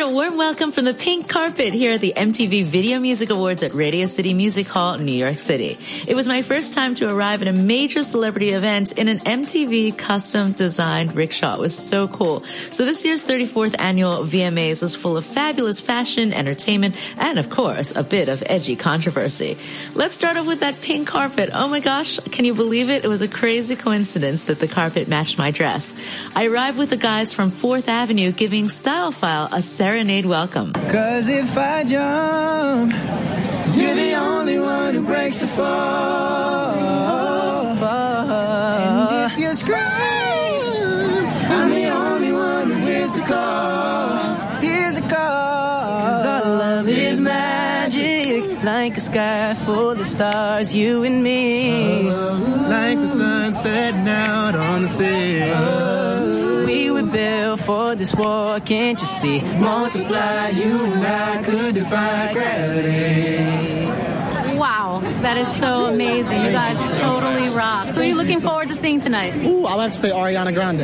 [0.00, 3.74] a warm welcome from the pink carpet here at the MTV Video Music Awards at
[3.74, 5.78] Radio City Music Hall, New York City.
[6.06, 9.96] It was my first time to arrive at a major celebrity event in an MTV
[9.96, 11.54] custom designed rickshaw.
[11.54, 12.44] It was so cool.
[12.70, 17.94] So this year's 34th annual VMAs was full of fabulous fashion, entertainment, and of course,
[17.94, 19.56] a bit of edgy controversy.
[19.94, 21.50] Let's start off with that pink carpet.
[21.52, 23.04] Oh my gosh, can you believe it?
[23.04, 25.94] It was a crazy coincidence that the carpet matched my dress.
[26.34, 30.72] I arrived with the guys from 4th Avenue giving Style File a serenade welcome.
[30.96, 32.90] Cause if I jump,
[33.76, 36.74] you're the only one who breaks the fall.
[38.80, 39.80] And if you scream,
[41.56, 44.60] I'm the only one who hears the call.
[44.66, 46.00] Hears the call.
[46.06, 52.10] Cause our love is magic, like a sky full of stars, you and me.
[52.76, 55.44] Like the sun setting out on the sea.
[56.68, 56.73] We
[57.54, 59.40] were for this war, can't you see?
[59.40, 63.84] Multiply, you and I could defy gravity.
[64.56, 66.42] Wow, that is so amazing.
[66.42, 67.88] You guys totally rock.
[67.88, 69.34] Who are you looking forward to seeing tonight?
[69.36, 70.82] Ooh, I would have to say Ariana Grande.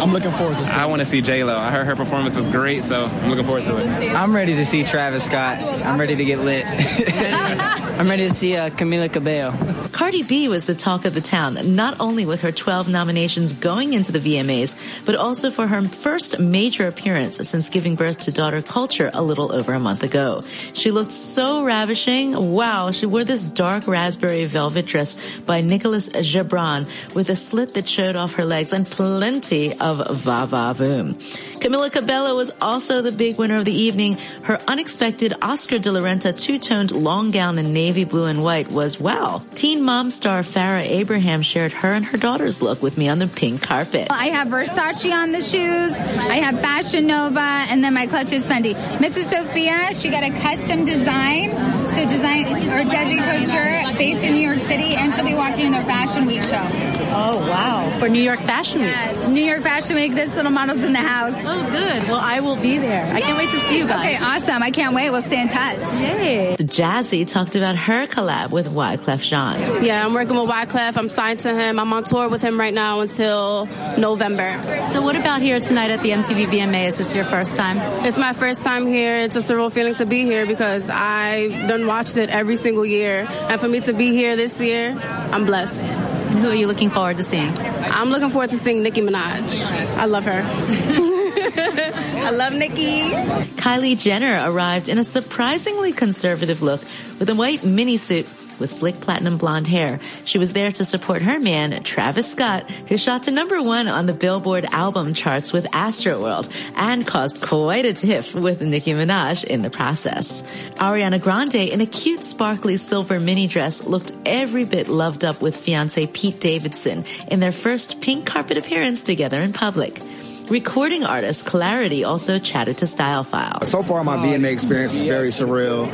[0.00, 0.78] I'm looking forward to seeing.
[0.78, 1.58] I want to see J Lo.
[1.58, 4.14] I heard her performance was great, so I'm looking forward to it.
[4.14, 5.60] I'm ready to see Travis Scott.
[5.60, 6.64] I'm ready to get lit.
[8.00, 9.52] I'm ready to see uh, Camila Cabello.
[9.92, 13.92] Cardi B was the talk of the town, not only with her 12 nominations going
[13.92, 18.62] into the VMAs, but also for her first major appearance since giving birth to daughter
[18.62, 20.42] Culture a little over a month ago.
[20.72, 22.52] She looked so ravishing.
[22.52, 27.86] Wow, she wore this dark raspberry velvet dress by Nicolas Jebran with a slit that
[27.86, 31.16] showed off her legs and plenty of va-va-voom.
[31.60, 34.16] Camila Cabello was also the big winner of the evening.
[34.44, 39.00] Her unexpected Oscar de la Renta two-toned long gown and navy blue and white was
[39.00, 39.42] wow.
[39.54, 43.26] Teen mom star Farrah Abraham shared her and her daughter's look with me on the
[43.26, 44.08] pink carpet.
[44.10, 45.92] I have Versace on the shoes.
[45.92, 48.74] I have Fashion Nova, and then my clutch is Fendi.
[48.98, 49.24] Mrs.
[49.24, 51.50] Sophia, she got a custom design,
[51.88, 55.72] so design or Desi Couture, based in New York City, and she'll be walking in
[55.72, 56.66] their Fashion Week show.
[57.12, 57.88] Oh, wow.
[57.98, 58.90] For New York Fashion Week.
[58.90, 60.14] Yes, New York Fashion Week.
[60.14, 61.34] This little model's in the house.
[61.36, 62.08] Oh, good.
[62.08, 63.04] Well, I will be there.
[63.12, 64.00] I can't wait to see you guys.
[64.00, 64.62] Okay, awesome.
[64.62, 65.10] I can't wait.
[65.10, 65.78] We'll stay in touch.
[66.00, 66.56] Yay.
[66.58, 69.84] Jazzy talked about her collab with Wyclef Jean.
[69.84, 70.96] Yeah, I'm working with Wyclef.
[70.96, 71.78] I'm signed to him.
[71.78, 73.66] I'm on tour with him right now until
[73.98, 74.60] November.
[74.92, 76.86] So, what about here tonight at the MTV VMA?
[76.88, 77.78] Is this your first time?
[78.04, 79.16] It's my first time here.
[79.16, 83.26] It's a surreal feeling to be here because I done watched it every single year,
[83.28, 85.84] and for me to be here this year, I'm blessed.
[85.96, 87.56] And who are you looking forward to seeing?
[87.58, 89.62] I'm looking forward to seeing Nicki Minaj.
[89.96, 91.10] I love her.
[91.42, 93.10] I love Nicki.
[93.56, 96.80] Kylie Jenner arrived in a surprisingly conservative look
[97.18, 98.28] with a white mini suit
[98.60, 99.98] with slick platinum blonde hair.
[100.24, 104.06] She was there to support her man, Travis Scott, who shot to number one on
[104.06, 109.62] the Billboard album charts with Astroworld and caused quite a tiff with Nicki Minaj in
[109.62, 110.42] the process.
[110.74, 115.56] Ariana Grande in a cute sparkly silver mini dress looked every bit loved up with
[115.56, 120.00] fiance Pete Davidson in their first pink carpet appearance together in public.
[120.50, 123.64] Recording artist Clarity also chatted to Style File.
[123.66, 125.88] So far, my VMA experience is very surreal,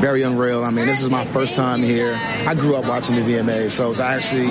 [0.00, 0.64] very unreal.
[0.64, 2.18] I mean, this is my first time here.
[2.44, 4.48] I grew up watching the VMA, so to actually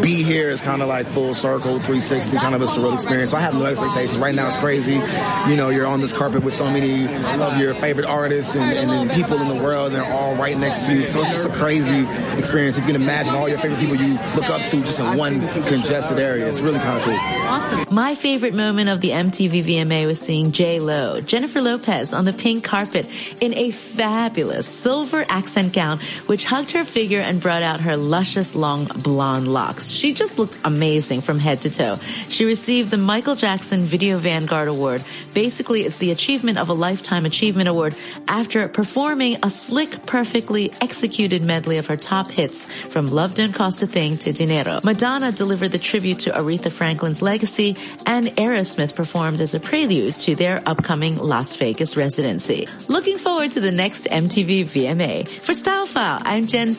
[0.00, 3.30] be here is kind of like full circle, 360, kind of a surreal experience.
[3.30, 4.18] So I have no expectations.
[4.18, 4.94] Right now, it's crazy.
[4.94, 7.04] You know, you're on this carpet with so many
[7.40, 10.58] of your favorite artists and, and, and people in the world, and they're all right
[10.58, 11.04] next to you.
[11.04, 12.00] So it's just a crazy
[12.36, 12.76] experience.
[12.76, 15.38] If you can imagine all your favorite people you look up to just in one
[15.66, 17.14] congested area, it's really kind of cool.
[17.14, 17.94] Awesome.
[17.94, 22.32] My favorite moment of the MTV VMA was seeing J Lo, Jennifer Lopez on the
[22.32, 23.06] pink carpet
[23.40, 28.54] in a fabulous silver accent gown, which hugged her figure and brought out her luscious
[28.54, 29.88] long blonde locks.
[29.88, 31.96] She just looked amazing from head to toe.
[32.28, 35.04] She received the Michael Jackson Video Vanguard Award.
[35.34, 37.94] Basically, it's the achievement of a lifetime achievement award
[38.26, 43.82] after performing a slick, perfectly executed medley of her top hits from Love Don't Cost
[43.82, 44.80] a Thing to Dinero.
[44.84, 47.76] Madonna delivered the tribute to Aretha Franklin's legacy
[48.06, 48.38] and
[48.78, 52.68] Aerosmith performed as a prelude to their upcoming Las Vegas residency.
[52.86, 55.28] Looking forward to the next MTV VMA.
[55.28, 56.72] For Style File, I'm Jen